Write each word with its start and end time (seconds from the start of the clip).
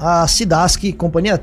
a 0.00 0.26
SIDASC, 0.26 0.94
Companhia 0.94 1.42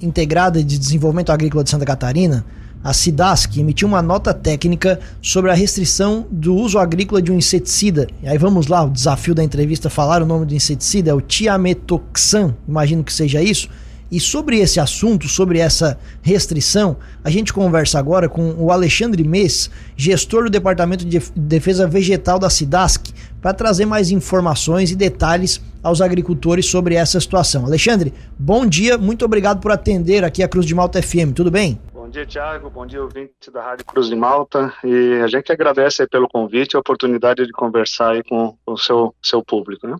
Integrada 0.00 0.64
de 0.64 0.78
Desenvolvimento 0.78 1.30
Agrícola 1.30 1.62
de 1.62 1.68
Santa 1.68 1.84
Catarina, 1.84 2.42
a 2.82 2.94
SIDASC 2.94 3.58
emitiu 3.58 3.86
uma 3.86 4.00
nota 4.00 4.32
técnica 4.32 4.98
sobre 5.20 5.50
a 5.50 5.54
restrição 5.54 6.26
do 6.30 6.54
uso 6.54 6.78
agrícola 6.78 7.20
de 7.20 7.30
um 7.30 7.36
inseticida. 7.36 8.06
E 8.22 8.28
aí 8.28 8.38
vamos 8.38 8.66
lá, 8.66 8.82
o 8.84 8.90
desafio 8.90 9.34
da 9.34 9.44
entrevista 9.44 9.90
falar 9.90 10.22
o 10.22 10.26
nome 10.26 10.46
do 10.46 10.54
inseticida 10.54 11.10
é 11.10 11.14
o 11.14 11.20
tiametoxan, 11.20 12.54
imagino 12.66 13.04
que 13.04 13.12
seja 13.12 13.42
isso. 13.42 13.68
E 14.10 14.18
sobre 14.18 14.58
esse 14.58 14.80
assunto, 14.80 15.28
sobre 15.28 15.58
essa 15.58 15.98
restrição, 16.22 16.96
a 17.22 17.28
gente 17.28 17.52
conversa 17.52 17.98
agora 17.98 18.26
com 18.26 18.54
o 18.56 18.72
Alexandre 18.72 19.22
Mês, 19.22 19.70
gestor 19.94 20.44
do 20.44 20.50
Departamento 20.50 21.04
de 21.04 21.20
Defesa 21.36 21.86
Vegetal 21.86 22.38
da 22.38 22.48
SIDASC, 22.48 23.12
para 23.40 23.54
trazer 23.54 23.86
mais 23.86 24.10
informações 24.10 24.90
e 24.90 24.96
detalhes 24.96 25.62
aos 25.82 26.00
agricultores 26.00 26.66
sobre 26.66 26.94
essa 26.94 27.20
situação. 27.20 27.64
Alexandre, 27.64 28.12
bom 28.38 28.66
dia, 28.66 28.98
muito 28.98 29.24
obrigado 29.24 29.60
por 29.60 29.70
atender 29.70 30.24
aqui 30.24 30.42
a 30.42 30.48
Cruz 30.48 30.66
de 30.66 30.74
Malta 30.74 31.02
FM, 31.02 31.32
tudo 31.34 31.50
bem? 31.50 31.80
Bom 31.92 32.08
dia, 32.08 32.24
Tiago. 32.24 32.70
Bom 32.70 32.86
dia, 32.86 33.02
ouvinte 33.02 33.50
da 33.52 33.62
Rádio 33.62 33.84
Cruz 33.84 34.08
de 34.08 34.16
Malta. 34.16 34.72
E 34.82 35.20
a 35.22 35.26
gente 35.26 35.52
agradece 35.52 36.06
pelo 36.06 36.26
convite 36.26 36.72
e 36.72 36.76
a 36.76 36.80
oportunidade 36.80 37.44
de 37.44 37.52
conversar 37.52 38.22
com, 38.24 38.56
o 38.66 38.78
seu, 38.78 39.14
seu 39.22 39.42
público, 39.44 39.86
né? 39.86 39.94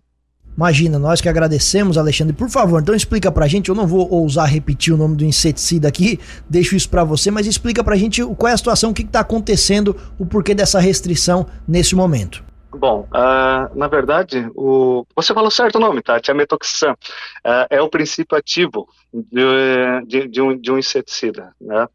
Imagina, 0.57 0.99
nós 0.99 1.21
que 1.21 1.29
agradecemos, 1.29 1.99
Alexandre. 1.99 2.35
Por 2.35 2.49
favor, 2.49 2.81
então 2.81 2.95
explica 2.95 3.31
pra 3.31 3.47
gente, 3.47 3.69
eu 3.69 3.75
não 3.75 3.87
vou 3.87 4.11
ousar 4.11 4.49
repetir 4.49 4.93
o 4.93 4.97
nome 4.97 5.17
do 5.17 5.25
inseticida 5.25 5.87
aqui, 5.87 6.19
deixo 6.49 6.75
isso 6.75 6.89
para 6.89 7.05
você, 7.05 7.31
mas 7.31 7.47
explica 7.47 7.85
pra 7.85 7.95
gente 7.95 8.25
qual 8.35 8.51
é 8.51 8.55
a 8.55 8.57
situação, 8.57 8.91
o 8.91 8.95
que, 8.95 9.05
que 9.05 9.11
tá 9.11 9.21
acontecendo, 9.21 9.95
o 10.19 10.25
porquê 10.25 10.55
dessa 10.55 10.81
restrição 10.81 11.47
nesse 11.69 11.95
momento. 11.95 12.43
Bom, 12.79 13.09
uh, 13.09 13.77
na 13.77 13.89
verdade, 13.89 14.49
o, 14.55 15.05
você 15.17 15.35
falou 15.35 15.51
certo 15.51 15.77
o 15.77 15.81
nome, 15.81 16.01
tá? 16.01 16.21
Tiametoxam. 16.21 16.93
Uh, 17.45 17.67
é 17.71 17.83
o 17.83 17.89
princípio 17.89 18.39
ativo 18.39 18.89
de, 19.13 19.43
de, 20.07 20.29
de, 20.29 20.41
um, 20.41 20.57
de 20.57 20.71
um 20.71 20.79
inseticida, 20.79 21.53
né? 21.61 21.89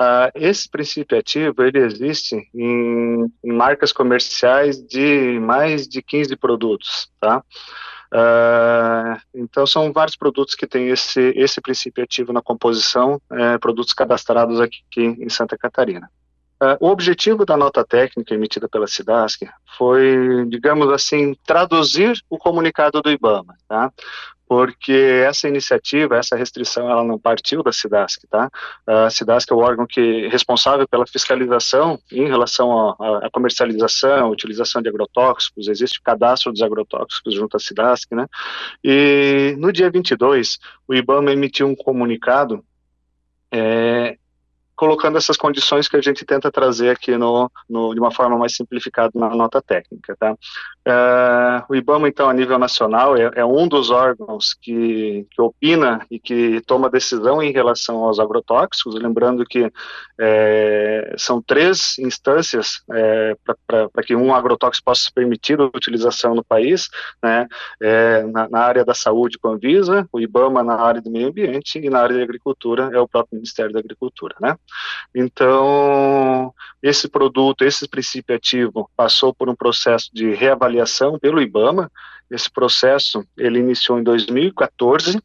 Uh, 0.00 0.32
esse 0.34 0.70
princípio 0.70 1.18
ativo, 1.18 1.62
ele 1.62 1.78
existe 1.80 2.48
em, 2.54 3.30
em, 3.44 3.52
marcas 3.52 3.92
comerciais 3.92 4.82
de 4.82 5.38
mais 5.38 5.86
de 5.86 6.00
15 6.00 6.34
produtos, 6.36 7.10
tá? 7.20 7.42
Então, 9.34 9.66
são 9.66 9.92
vários 9.92 10.16
produtos 10.16 10.54
que 10.54 10.66
têm 10.66 10.88
esse, 10.88 11.32
esse 11.36 11.60
princípio 11.60 12.04
ativo 12.04 12.32
na 12.32 12.42
composição, 12.42 13.20
é, 13.30 13.58
produtos 13.58 13.94
cadastrados 13.94 14.60
aqui, 14.60 14.78
aqui 14.90 15.02
em 15.02 15.28
Santa 15.28 15.56
Catarina. 15.56 16.10
Uh, 16.62 16.78
o 16.78 16.90
objetivo 16.90 17.44
da 17.44 17.56
nota 17.56 17.84
técnica 17.84 18.32
emitida 18.32 18.68
pela 18.68 18.86
SIDASC 18.86 19.48
foi, 19.76 20.46
digamos 20.46 20.88
assim, 20.90 21.34
traduzir 21.44 22.16
o 22.30 22.38
comunicado 22.38 23.02
do 23.02 23.10
IBAMA, 23.10 23.56
tá? 23.66 23.90
porque 24.52 24.92
essa 25.26 25.48
iniciativa, 25.48 26.18
essa 26.18 26.36
restrição, 26.36 26.90
ela 26.90 27.02
não 27.02 27.18
partiu 27.18 27.62
da 27.62 27.72
SIDASC, 27.72 28.26
tá? 28.28 28.50
A 28.86 29.08
SIDASC 29.08 29.50
é 29.50 29.54
o 29.54 29.60
órgão 29.60 29.86
que 29.86 30.26
é 30.26 30.28
responsável 30.28 30.86
pela 30.86 31.06
fiscalização 31.06 31.98
em 32.12 32.28
relação 32.28 32.90
à 32.90 33.30
comercialização, 33.32 34.28
utilização 34.28 34.82
de 34.82 34.90
agrotóxicos, 34.90 35.68
existe 35.68 36.00
o 36.00 36.02
cadastro 36.02 36.52
dos 36.52 36.60
agrotóxicos 36.60 37.32
junto 37.32 37.56
à 37.56 37.60
SIDASC, 37.60 38.14
né? 38.14 38.26
E 38.84 39.56
no 39.58 39.72
dia 39.72 39.90
22, 39.90 40.58
o 40.86 40.94
IBAMA 40.94 41.32
emitiu 41.32 41.66
um 41.66 41.74
comunicado 41.74 42.62
é, 43.50 44.18
colocando 44.74 45.18
essas 45.18 45.36
condições 45.36 45.88
que 45.88 45.96
a 45.96 46.00
gente 46.00 46.24
tenta 46.24 46.50
trazer 46.50 46.90
aqui 46.90 47.16
no, 47.16 47.50
no 47.68 47.94
de 47.94 48.00
uma 48.00 48.10
forma 48.10 48.36
mais 48.36 48.54
simplificada 48.54 49.12
na 49.14 49.30
nota 49.30 49.60
técnica, 49.62 50.16
tá? 50.18 50.36
Uh, 50.84 51.62
o 51.68 51.76
IBAMA, 51.76 52.08
então, 52.08 52.28
a 52.28 52.34
nível 52.34 52.58
nacional, 52.58 53.16
é, 53.16 53.30
é, 53.36 53.44
um 53.44 53.68
dos 53.68 53.90
órgãos 53.90 54.52
que, 54.60 55.24
que 55.30 55.40
opina 55.40 56.04
e 56.10 56.18
que 56.18 56.60
toma 56.66 56.90
decisão 56.90 57.40
em 57.40 57.52
relação 57.52 58.02
aos 58.02 58.18
agrotóxicos, 58.18 58.96
lembrando 58.96 59.44
que 59.44 59.70
é, 60.20 61.14
são 61.16 61.40
três 61.40 61.96
instâncias 62.00 62.82
é, 62.92 63.36
para 63.64 64.02
que 64.04 64.16
um 64.16 64.34
agrotóxico 64.34 64.84
possa 64.84 65.04
ser 65.04 65.12
permitido 65.12 65.62
a 65.62 65.76
utilização 65.76 66.34
no 66.34 66.42
país, 66.42 66.88
né, 67.22 67.46
é, 67.80 68.24
na, 68.24 68.48
na, 68.48 68.58
área 68.58 68.84
da 68.84 68.94
saúde 68.94 69.38
com 69.38 69.48
a 69.48 69.52
Anvisa, 69.52 70.08
o 70.12 70.20
IBAMA 70.20 70.64
na 70.64 70.80
área 70.80 71.00
do 71.00 71.10
meio 71.10 71.28
ambiente 71.28 71.78
e 71.78 71.88
na 71.88 72.00
área 72.00 72.16
da 72.16 72.24
agricultura 72.24 72.90
é 72.92 72.98
o 72.98 73.06
próprio 73.06 73.36
Ministério 73.36 73.72
da 73.72 73.78
Agricultura, 73.78 74.34
né. 74.40 74.56
Então, 75.14 76.54
esse 76.82 77.08
produto, 77.08 77.62
esse 77.62 77.88
princípio 77.88 78.34
ativo 78.34 78.90
passou 78.96 79.34
por 79.34 79.48
um 79.48 79.54
processo 79.54 80.10
de 80.12 80.32
reavaliação 80.34 81.18
pelo 81.18 81.40
IBAMA. 81.40 81.90
Esse 82.30 82.50
processo 82.50 83.24
ele 83.36 83.58
iniciou 83.58 83.98
em 83.98 84.02
2014 84.02 85.20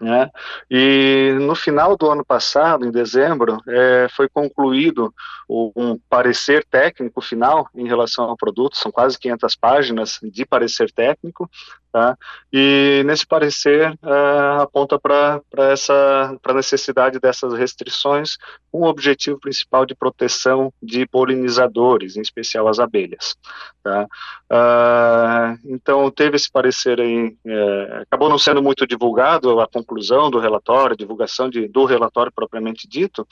né? 0.00 0.30
E 0.70 1.36
no 1.40 1.54
final 1.54 1.94
do 1.94 2.10
ano 2.10 2.24
passado, 2.24 2.86
em 2.86 2.90
dezembro, 2.90 3.58
é, 3.68 4.08
foi 4.16 4.28
concluído 4.30 5.12
um 5.48 5.98
parecer 6.08 6.64
técnico 6.64 7.20
final 7.20 7.68
em 7.74 7.86
relação 7.86 8.24
ao 8.24 8.36
produto, 8.36 8.78
são 8.78 8.90
quase 8.90 9.18
500 9.18 9.56
páginas 9.56 10.18
de 10.22 10.46
parecer 10.46 10.90
técnico, 10.90 11.50
tá? 11.92 12.16
e 12.52 13.02
nesse 13.04 13.26
parecer 13.26 13.98
é, 14.02 14.62
aponta 14.62 14.98
para 14.98 15.40
essa 15.70 16.36
pra 16.42 16.54
necessidade 16.54 17.18
dessas 17.18 17.54
restrições 17.54 18.36
o 18.72 18.86
objetivo 18.86 19.38
principal 19.38 19.84
de 19.84 19.94
proteção 19.94 20.72
de 20.82 21.06
polinizadores, 21.06 22.16
em 22.16 22.20
especial 22.20 22.68
as 22.68 22.78
abelhas. 22.78 23.36
Tá? 23.82 24.06
Uh, 24.50 25.58
então, 25.72 26.10
teve 26.10 26.36
esse 26.36 26.50
parecer 26.50 27.00
aí, 27.00 27.36
é, 27.44 28.02
acabou 28.02 28.28
não 28.28 28.38
sendo 28.38 28.62
muito 28.62 28.86
divulgado 28.86 29.60
a 29.60 29.66
conclusão 29.66 30.30
do 30.30 30.38
relatório, 30.38 30.96
divulgação 30.96 31.48
de, 31.48 31.66
do 31.66 31.84
relatório 31.84 32.32
propriamente 32.32 32.88
dito, 32.88 33.26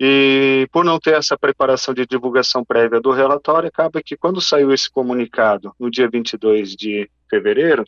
e 0.00 0.66
por 0.72 0.84
não 0.84 0.98
ter 0.98 1.14
essa 1.14 1.36
preparação 1.36 1.92
de 1.92 2.06
divulgação 2.06 2.64
prévia 2.64 3.00
do 3.00 3.10
relatório, 3.10 3.68
acaba 3.68 4.00
que 4.02 4.16
quando 4.16 4.40
saiu 4.40 4.72
esse 4.72 4.90
comunicado, 4.90 5.72
no 5.78 5.90
dia 5.90 6.08
22 6.08 6.74
de 6.74 7.10
fevereiro, 7.28 7.84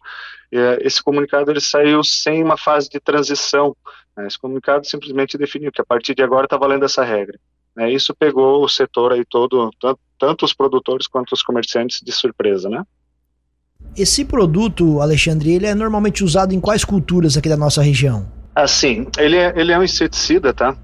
é, 0.53 0.79
esse 0.83 1.03
comunicado 1.03 1.51
ele 1.51 1.61
saiu 1.61 2.03
sem 2.03 2.43
uma 2.43 2.57
fase 2.57 2.89
de 2.89 2.99
transição. 3.01 3.77
Né? 4.17 4.27
Esse 4.27 4.39
comunicado 4.39 4.87
simplesmente 4.87 5.39
definiu 5.39 5.71
que 5.73 5.81
a 5.81 5.85
partir 5.85 6.15
de 6.15 6.23
agora 6.23 6.47
está 6.47 6.57
valendo 6.57 6.85
essa 6.85 7.05
regra. 7.05 7.39
Né? 7.77 7.91
Isso 7.93 8.15
pegou 8.15 8.65
o 8.65 8.69
setor 8.69 9.13
aí 9.13 9.25
todo, 9.25 9.71
tanto, 9.81 10.01
tanto 10.19 10.45
os 10.45 10.53
produtores 10.53 11.07
quanto 11.07 11.33
os 11.33 11.43
comerciantes 11.43 12.01
de 12.03 12.13
surpresa, 12.13 12.69
né? 12.69 12.85
Esse 13.97 14.25
produto, 14.25 15.01
Alexandre, 15.01 15.53
ele 15.53 15.67
é 15.67 15.75
normalmente 15.75 16.23
usado 16.23 16.55
em 16.55 16.61
quais 16.61 16.85
culturas 16.85 17.37
aqui 17.37 17.49
da 17.49 17.57
nossa 17.57 17.83
região? 17.83 18.31
Assim, 18.55 19.07
ele 19.19 19.37
é, 19.37 19.53
ele 19.57 19.73
é 19.73 19.79
um 19.79 19.83
inseticida, 19.83 20.53
tá? 20.53 20.77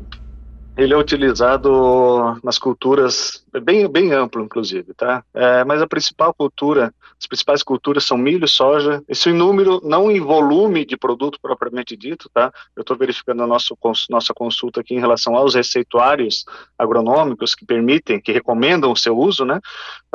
Ele 0.76 0.92
é 0.92 0.96
utilizado 0.96 2.38
nas 2.42 2.58
culturas, 2.58 3.44
bem, 3.62 3.88
bem 3.88 4.12
amplo, 4.12 4.42
inclusive, 4.42 4.92
tá? 4.94 5.22
É, 5.34 5.64
mas 5.64 5.80
a 5.80 5.86
principal 5.86 6.34
cultura 6.34 6.92
as 7.18 7.26
principais 7.26 7.62
culturas 7.62 8.04
são 8.04 8.18
milho, 8.18 8.46
soja, 8.46 9.02
isso 9.08 9.30
em 9.30 9.32
número, 9.32 9.80
não 9.82 10.10
em 10.10 10.20
volume 10.20 10.84
de 10.84 10.96
produto 10.96 11.38
propriamente 11.40 11.96
dito, 11.96 12.28
tá? 12.32 12.52
Eu 12.76 12.82
estou 12.82 12.96
verificando 12.96 13.42
a 13.42 13.46
nossa, 13.46 13.74
nossa 14.10 14.34
consulta 14.34 14.80
aqui 14.80 14.94
em 14.94 15.00
relação 15.00 15.34
aos 15.34 15.54
receituários 15.54 16.44
agronômicos 16.78 17.54
que 17.54 17.64
permitem, 17.64 18.20
que 18.20 18.32
recomendam 18.32 18.92
o 18.92 18.96
seu 18.96 19.16
uso, 19.16 19.46
né? 19.46 19.60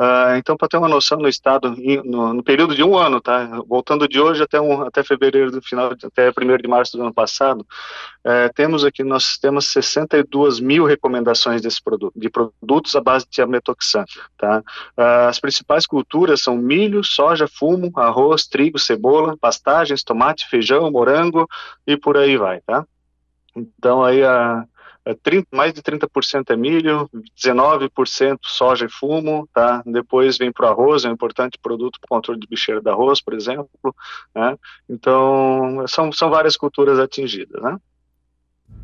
Uh, 0.00 0.36
então, 0.36 0.56
para 0.56 0.68
ter 0.68 0.76
uma 0.76 0.88
noção, 0.88 1.18
no 1.18 1.28
estado, 1.28 1.74
no, 2.04 2.34
no, 2.34 2.42
período 2.42 2.74
de 2.74 2.82
um 2.82 2.96
ano, 2.96 3.20
tá? 3.20 3.62
Voltando 3.66 4.08
de 4.08 4.20
hoje 4.20 4.42
até, 4.42 4.60
um, 4.60 4.82
até 4.82 5.02
fevereiro 5.02 5.50
do 5.50 5.60
final, 5.60 5.92
até 5.92 6.30
1 6.30 6.56
de 6.56 6.68
março 6.68 6.96
do 6.96 7.02
ano 7.02 7.14
passado, 7.14 7.60
uh, 7.60 8.52
temos 8.54 8.84
aqui 8.84 9.02
no 9.02 9.18
sistema 9.20 9.60
62 9.60 10.60
mil 10.60 10.84
recomendações 10.84 11.60
desse 11.60 11.82
produto, 11.82 12.12
de 12.16 12.30
produtos 12.30 12.94
à 12.94 13.00
base 13.00 13.26
de 13.28 13.42
ametoxan, 13.42 14.04
tá? 14.38 14.62
Uh, 14.96 15.28
as 15.28 15.40
principais 15.40 15.86
culturas 15.86 16.40
são 16.40 16.56
milho, 16.56 16.91
milho, 16.92 17.02
soja, 17.02 17.48
fumo, 17.48 17.90
arroz, 17.96 18.46
trigo, 18.46 18.78
cebola, 18.78 19.36
pastagens, 19.38 20.04
tomate, 20.04 20.48
feijão, 20.48 20.90
morango 20.90 21.48
e 21.86 21.96
por 21.96 22.16
aí 22.16 22.36
vai, 22.36 22.60
tá? 22.60 22.86
Então 23.56 24.04
aí 24.04 24.22
a, 24.22 24.64
a 25.04 25.14
30, 25.22 25.48
mais 25.52 25.72
de 25.72 25.82
30% 25.82 26.50
é 26.50 26.56
milho, 26.56 27.08
19% 27.36 28.38
soja 28.42 28.86
e 28.86 28.90
fumo, 28.90 29.48
tá? 29.52 29.82
Depois 29.86 30.36
vem 30.36 30.52
para 30.52 30.66
o 30.66 30.68
arroz, 30.68 31.04
é 31.04 31.08
um 31.08 31.12
importante 31.12 31.58
produto 31.60 31.98
para 31.98 32.06
o 32.06 32.16
controle 32.16 32.38
de 32.38 32.46
bicheira 32.46 32.80
do 32.80 32.90
arroz, 32.90 33.22
por 33.22 33.34
exemplo, 33.34 33.68
né? 34.34 34.56
Então 34.88 35.84
são, 35.88 36.12
são 36.12 36.30
várias 36.30 36.56
culturas 36.56 36.98
atingidas, 36.98 37.62
né? 37.62 37.78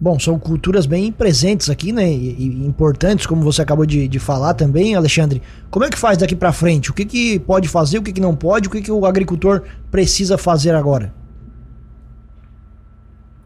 Bom, 0.01 0.17
são 0.17 0.39
culturas 0.39 0.87
bem 0.87 1.11
presentes 1.11 1.69
aqui, 1.69 1.91
né? 1.91 2.09
E, 2.09 2.37
e 2.39 2.67
importantes, 2.67 3.27
como 3.27 3.43
você 3.43 3.63
acabou 3.63 3.85
de, 3.85 4.07
de, 4.07 4.19
falar 4.21 4.55
também, 4.55 4.95
Alexandre. 4.95 5.43
Como 5.71 5.85
é 5.85 5.91
que 5.91 5.99
faz 5.99 6.17
daqui 6.17 6.37
para 6.37 6.53
frente? 6.53 6.91
O 6.91 6.95
que, 6.95 7.05
que 7.05 7.41
pode 7.41 7.67
fazer, 7.67 7.99
o 7.99 8.03
que, 8.03 8.13
que 8.13 8.21
não 8.21 8.37
pode, 8.37 8.69
o 8.69 8.71
que, 8.71 8.81
que 8.81 8.93
o 8.93 9.05
agricultor 9.05 9.65
precisa 9.91 10.39
fazer 10.39 10.73
agora? 10.77 11.13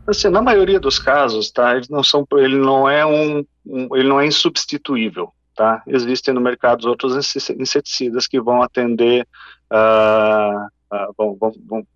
Assim, 0.07 0.29
na 0.29 0.43
maioria 0.43 0.79
dos 0.79 0.99
casos, 0.99 1.51
tá? 1.51 1.75
Eles 1.75 1.89
não 1.89 2.03
são, 2.03 2.27
ele 2.33 2.59
não 2.59 2.87
é 2.87 3.07
um, 3.07 3.43
um 3.65 3.97
ele 3.97 4.09
não 4.09 4.21
é 4.21 4.27
insubstituível, 4.27 5.33
tá? 5.57 5.83
Existem 5.87 6.35
no 6.35 6.41
mercado 6.41 6.87
outros 6.87 7.17
inseticidas 7.49 8.27
que 8.27 8.39
vão 8.39 8.61
atender, 8.63 9.27
uh, 9.73 10.67
uh, 10.95 11.15
vão, 11.17 11.35
vão, 11.41 11.53
vão 11.67 11.87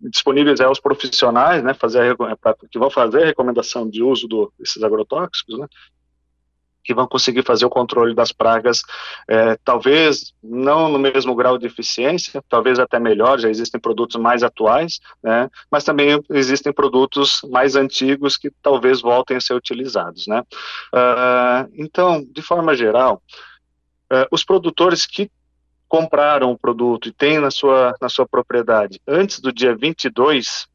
disponíveis 0.00 0.60
aos 0.60 0.80
profissionais, 0.80 1.62
né, 1.62 1.74
fazer 1.74 2.16
a, 2.20 2.54
que 2.70 2.78
vão 2.78 2.90
fazer 2.90 3.22
a 3.22 3.26
recomendação 3.26 3.88
de 3.88 4.02
uso 4.02 4.26
do, 4.26 4.52
desses 4.58 4.82
agrotóxicos, 4.82 5.58
né, 5.58 5.66
que 6.82 6.94
vão 6.94 7.06
conseguir 7.06 7.42
fazer 7.42 7.66
o 7.66 7.70
controle 7.70 8.14
das 8.14 8.32
pragas, 8.32 8.82
é, 9.28 9.56
talvez 9.64 10.32
não 10.42 10.88
no 10.88 10.98
mesmo 10.98 11.34
grau 11.34 11.58
de 11.58 11.66
eficiência, 11.66 12.42
talvez 12.48 12.78
até 12.78 12.98
melhor, 12.98 13.38
já 13.38 13.50
existem 13.50 13.80
produtos 13.80 14.16
mais 14.16 14.42
atuais, 14.42 14.98
né, 15.22 15.50
mas 15.70 15.84
também 15.84 16.18
existem 16.30 16.72
produtos 16.72 17.42
mais 17.50 17.76
antigos 17.76 18.36
que 18.36 18.50
talvez 18.62 19.00
voltem 19.00 19.36
a 19.36 19.40
ser 19.40 19.54
utilizados, 19.54 20.26
né. 20.26 20.40
Uh, 20.94 21.70
então, 21.74 22.24
de 22.24 22.40
forma 22.40 22.74
geral, 22.74 23.22
uh, 24.10 24.26
os 24.32 24.42
produtores 24.42 25.06
que 25.06 25.30
compraram 25.90 26.52
o 26.52 26.58
produto 26.58 27.08
e 27.08 27.12
têm 27.12 27.40
na 27.40 27.50
sua, 27.50 27.92
na 28.00 28.08
sua 28.08 28.26
propriedade 28.26 29.00
antes 29.06 29.40
do 29.40 29.52
dia 29.52 29.76
22 29.76 30.68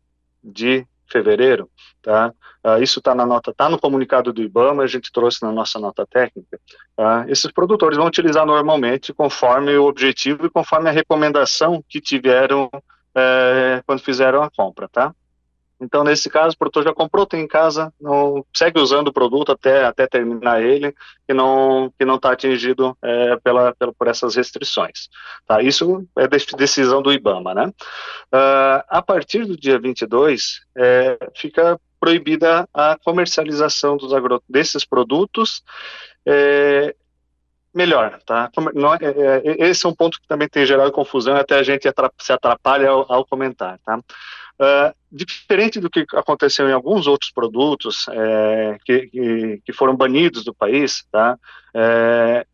de 0.44 0.86
fevereiro, 1.10 1.70
tá? 2.02 2.34
Uh, 2.64 2.84
isso 2.84 3.00
está 3.00 3.16
na 3.16 3.26
nota, 3.26 3.52
está 3.52 3.70
no 3.70 3.80
comunicado 3.80 4.34
do 4.34 4.42
IBAMA, 4.42 4.84
a 4.84 4.88
gente 4.88 5.12
trouxe 5.12 5.42
na 5.42 5.52
nossa 5.52 5.80
nota 5.80 6.06
técnica. 6.06 6.60
Uh, 6.98 7.30
esses 7.30 7.50
produtores 7.50 7.98
vão 7.98 8.08
utilizar 8.08 8.46
normalmente 8.46 9.14
conforme 9.14 9.78
o 9.78 9.86
objetivo 9.86 10.48
e 10.48 10.50
conforme 10.50 10.90
a 10.90 10.92
recomendação 10.92 11.82
que 11.88 12.02
tiveram 12.02 12.66
uh, 12.74 13.84
quando 13.86 14.02
fizeram 14.02 14.44
a 14.44 14.50
compra, 14.52 14.90
tá? 14.90 15.16
Então, 15.80 16.04
nesse 16.04 16.30
caso, 16.30 16.56
o 16.56 16.58
produtor 16.58 16.84
já 16.84 16.94
comprou, 16.94 17.26
tem 17.26 17.42
em 17.42 17.48
casa, 17.48 17.94
não 18.00 18.46
segue 18.56 18.80
usando 18.80 19.10
o 19.10 19.14
produto 19.14 19.52
até, 19.52 19.86
até 19.86 20.08
terminar 20.08 20.64
ele, 20.64 20.94
que 21.28 21.34
não 21.34 21.92
que 21.98 22.06
não 22.06 22.16
está 22.16 22.32
atingido 22.32 22.98
é, 23.02 23.36
pela, 23.38 23.74
pela, 23.76 23.94
por 23.94 24.08
essas 24.08 24.36
restrições. 24.36 25.10
Tá? 25.46 25.62
Isso 25.62 26.08
é 26.18 26.28
decisão 26.28 27.02
do 27.02 27.12
IBAMA. 27.12 27.54
Né? 27.54 27.66
Uh, 28.34 28.84
a 28.88 29.02
partir 29.02 29.46
do 29.46 29.58
dia 29.58 29.78
22, 29.80 30.62
é, 30.78 31.18
fica 31.36 31.80
proibida 32.00 32.68
a 32.74 32.98
comercialização 33.04 33.98
dos 33.98 34.14
agro, 34.14 34.42
desses 34.48 34.86
produtos 34.86 35.64
é, 36.26 36.96
melhor, 37.74 38.20
tá? 38.26 38.50
Não, 38.74 38.94
é, 38.94 39.00
é, 39.02 39.68
esse 39.68 39.86
é 39.86 39.90
um 39.90 39.94
ponto 39.94 40.20
que 40.20 40.28
também 40.28 40.48
tem 40.48 40.66
gerado 40.66 40.92
confusão, 40.94 41.36
até 41.36 41.56
a 41.56 41.64
gente 41.64 41.88
se 42.20 42.32
atrapalha 42.32 42.90
ao, 42.90 43.12
ao 43.12 43.26
comentar, 43.26 43.78
tá? 43.84 44.00
Uh, 44.60 44.96
diferente 45.16 45.80
do 45.80 45.90
que 45.90 46.06
aconteceu 46.14 46.68
em 46.70 46.74
alguns 46.74 47.08
outros 47.08 47.32
produtos 47.32 48.06
é, 48.10 48.78
que, 48.86 49.08
que, 49.08 49.62
que, 49.66 49.74
foram 49.74 49.96
banidos 49.96 50.44
do 50.44 50.54
país, 50.54 51.06
tá? 51.10 51.38
É, 51.74 52.46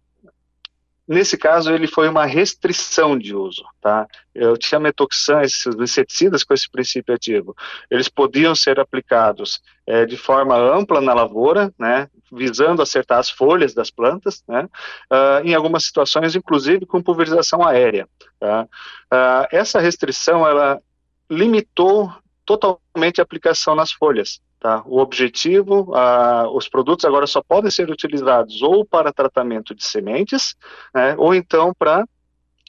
nesse 1.08 1.38
caso, 1.38 1.74
ele 1.74 1.88
foi 1.88 2.08
uma 2.08 2.26
restrição 2.26 3.18
de 3.18 3.36
uso, 3.36 3.64
tá? 3.82 4.08
Eu 4.34 4.56
tinha 4.58 4.80
metoxan, 4.80 5.42
esses 5.42 5.66
inseticidas 5.76 6.44
com 6.44 6.54
esse 6.54 6.70
princípio 6.70 7.14
ativo, 7.14 7.56
eles 7.90 8.08
podiam 8.08 8.54
ser 8.54 8.80
aplicados 8.80 9.60
é, 9.88 10.06
de 10.06 10.16
forma 10.16 10.56
ampla 10.56 11.02
na 11.02 11.14
lavoura, 11.14 11.74
né? 11.78 12.08
Visando 12.32 12.82
acertar 12.82 13.18
as 13.18 13.30
folhas 13.30 13.74
das 13.74 13.92
plantas, 13.92 14.44
né? 14.48 14.70
Uh, 15.12 15.46
em 15.46 15.54
algumas 15.54 15.84
situações, 15.84 16.36
inclusive 16.36 16.86
com 16.86 17.02
pulverização 17.02 17.66
aérea. 17.68 18.08
Tá? 18.40 18.64
Uh, 19.12 19.48
essa 19.52 19.80
restrição, 19.80 20.48
ela 20.48 20.82
limitou 21.32 22.12
totalmente 22.46 23.22
a 23.22 23.24
aplicação 23.24 23.74
nas 23.74 23.92
folhas. 23.92 24.42
Tá? 24.60 24.84
O 24.86 25.00
objetivo, 25.00 25.92
os 26.54 26.70
produtos 26.70 27.06
agora 27.06 27.26
só 27.26 27.42
podem 27.42 27.72
ser 27.72 27.90
utilizados 27.90 28.62
ou 28.62 28.86
para 28.86 29.12
tratamento 29.12 29.74
de 29.74 29.84
sementes, 29.84 30.56
né, 30.94 31.16
ou 31.18 31.34
então 31.34 31.74
para 31.74 32.06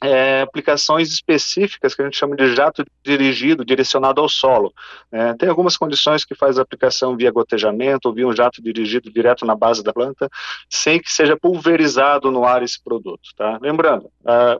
é, 0.03 0.41
aplicações 0.41 1.09
específicas 1.09 1.95
que 1.95 2.01
a 2.01 2.05
gente 2.05 2.17
chama 2.17 2.35
de 2.35 2.53
jato 2.53 2.85
dirigido, 3.01 3.63
direcionado 3.63 4.19
ao 4.19 4.27
solo. 4.27 4.73
É, 5.09 5.33
tem 5.35 5.47
algumas 5.47 5.77
condições 5.77 6.25
que 6.25 6.35
faz 6.35 6.59
a 6.59 6.61
aplicação 6.61 7.15
via 7.15 7.31
gotejamento 7.31 8.09
ou 8.09 8.13
via 8.13 8.27
um 8.27 8.35
jato 8.35 8.61
dirigido 8.61 9.09
direto 9.09 9.45
na 9.45 9.55
base 9.55 9.81
da 9.81 9.93
planta, 9.93 10.29
sem 10.69 10.99
que 10.99 11.09
seja 11.09 11.37
pulverizado 11.37 12.29
no 12.31 12.43
ar 12.43 12.61
esse 12.61 12.83
produto. 12.83 13.29
Tá? 13.37 13.57
Lembrando, 13.61 14.11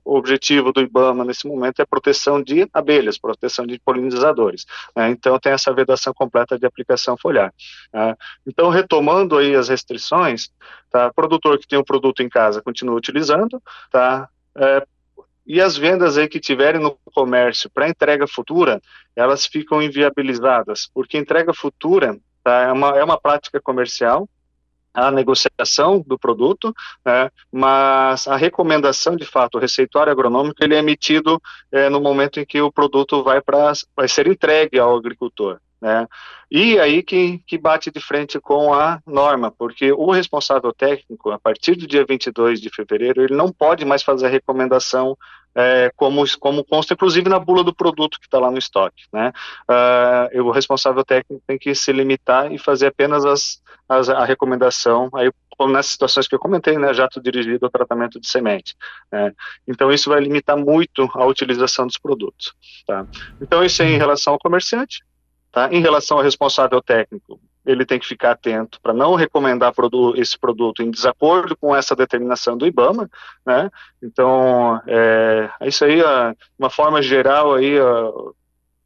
o 0.06 0.16
objetivo 0.16 0.72
do 0.72 0.80
IBAMA 0.80 1.26
nesse 1.26 1.46
momento 1.46 1.82
é 1.82 1.86
proteção 1.86 2.42
de 2.42 2.66
abelhas, 2.72 3.18
proteção 3.18 3.66
de 3.66 3.78
polinizadores. 3.80 4.66
Né? 4.96 5.10
Então 5.10 5.38
tem 5.38 5.52
essa 5.52 5.74
vedação 5.74 6.14
completa 6.14 6.58
de 6.58 6.66
aplicação 6.66 7.18
foliar. 7.18 7.54
Tá? 7.92 8.16
Então 8.48 8.70
retomando 8.70 9.38
aí 9.38 9.54
as 9.56 9.68
restrições, 9.68 10.50
tá? 10.90 11.12
produtor 11.14 11.60
que 11.60 11.68
tem 11.68 11.78
o 11.78 11.84
produto 11.84 12.24
em 12.24 12.30
casa 12.30 12.62
continua 12.62 12.96
utilizando, 12.96 13.62
tá? 13.92 14.30
É, 14.56 14.86
e 15.46 15.62
as 15.62 15.78
vendas 15.78 16.18
aí 16.18 16.28
que 16.28 16.40
tiverem 16.40 16.82
no 16.82 16.98
comércio 17.14 17.70
para 17.70 17.90
entrega 17.90 18.26
futura, 18.28 18.82
elas 19.16 19.46
ficam 19.46 19.82
inviabilizadas, 19.82 20.90
porque 20.94 21.18
entrega 21.18 21.54
futura 21.54 22.18
tá, 22.44 22.64
é, 22.64 22.72
uma, 22.72 22.90
é 22.98 23.04
uma 23.04 23.20
prática 23.20 23.60
comercial, 23.62 24.28
a 24.94 25.10
negociação 25.10 26.04
do 26.06 26.20
produto, 26.20 26.74
né, 27.04 27.30
mas 27.52 28.28
a 28.28 28.36
recomendação, 28.36 29.16
de 29.16 29.26
fato, 29.26 29.56
o 29.56 29.60
receituário 29.60 30.12
agronômico, 30.12 30.64
ele 30.64 30.76
é 30.76 30.80
emitido 30.80 31.42
é, 31.72 31.90
no 31.90 32.00
momento 32.00 32.40
em 32.40 32.46
que 32.46 32.62
o 32.62 32.72
produto 32.72 33.24
vai, 33.24 33.42
pra, 33.42 33.74
vai 33.96 34.08
ser 34.08 34.28
entregue 34.28 34.78
ao 34.78 34.96
agricultor. 34.96 35.60
Né? 35.84 36.08
E 36.50 36.80
aí 36.80 37.04
que, 37.04 37.40
que 37.40 37.58
bate 37.58 37.92
de 37.92 38.00
frente 38.00 38.40
com 38.40 38.74
a 38.74 39.02
norma, 39.06 39.52
porque 39.52 39.92
o 39.92 40.12
responsável 40.12 40.72
técnico, 40.72 41.30
a 41.30 41.38
partir 41.38 41.76
do 41.76 41.86
dia 41.86 42.06
22 42.08 42.62
de 42.62 42.70
fevereiro, 42.70 43.22
ele 43.22 43.36
não 43.36 43.52
pode 43.52 43.84
mais 43.84 44.02
fazer 44.02 44.28
a 44.28 44.30
recomendação 44.30 45.18
é, 45.54 45.92
como, 45.98 46.24
como 46.40 46.64
consta, 46.64 46.94
inclusive 46.94 47.28
na 47.28 47.38
bula 47.38 47.66
do 47.66 47.76
produto 47.76 48.18
que 48.18 48.28
está 48.28 48.40
lá 48.40 48.50
no 48.50 48.58
estoque. 48.58 49.04
Né? 49.12 49.34
Uh, 49.70 50.42
o 50.44 50.52
responsável 50.52 51.04
técnico 51.04 51.44
tem 51.46 51.58
que 51.58 51.76
se 51.76 51.92
limitar 51.92 52.50
e 52.50 52.58
fazer 52.58 52.88
apenas 52.88 53.26
as, 53.26 53.62
as, 53.90 54.08
a 54.08 54.24
recomendação, 54.24 55.10
aí, 55.14 55.30
como 55.58 55.74
nessas 55.74 55.92
situações 55.92 56.30
que 56.30 56.34
eu 56.34 56.40
comentei, 56.40 56.78
né, 56.78 56.94
jato 56.94 57.22
dirigido 57.22 57.66
ao 57.66 57.72
tratamento 57.72 58.22
de 58.22 58.28
semente. 58.28 58.74
Né? 59.12 59.34
Então, 59.68 59.92
isso 59.92 60.10
vai 60.10 60.22
limitar 60.22 60.56
muito 60.56 61.10
a 61.14 61.26
utilização 61.26 61.86
dos 61.86 61.98
produtos. 61.98 62.54
Tá? 62.88 63.06
Então, 63.42 63.66
isso 63.66 63.84
é 63.84 63.86
em 63.86 63.98
relação 63.98 64.32
ao 64.32 64.40
comerciante. 64.40 65.04
Tá? 65.54 65.70
Em 65.72 65.80
relação 65.80 66.18
ao 66.18 66.24
responsável 66.24 66.82
técnico, 66.82 67.40
ele 67.64 67.86
tem 67.86 68.00
que 68.00 68.08
ficar 68.08 68.32
atento 68.32 68.80
para 68.82 68.92
não 68.92 69.14
recomendar 69.14 69.72
produ 69.72 70.20
esse 70.20 70.38
produto 70.38 70.82
em 70.82 70.90
desacordo 70.90 71.56
com 71.56 71.76
essa 71.76 71.96
determinação 71.96 72.58
do 72.58 72.66
IBAMA, 72.66 73.08
né? 73.46 73.70
Então, 74.02 74.82
é, 74.88 75.48
é 75.62 75.68
isso 75.68 75.86
aí, 75.86 76.02
uma 76.58 76.72
forma 76.72 77.04
geral 77.04 77.54
aí, 77.54 77.76